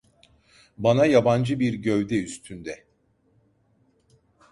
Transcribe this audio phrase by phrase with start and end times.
[0.77, 2.85] Bana yabancı bir gövde üstünde.